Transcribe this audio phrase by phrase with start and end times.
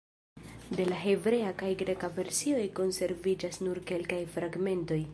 [0.77, 5.03] De la hebrea kaj greka versioj konserviĝas nur kelkaj fragmentoj.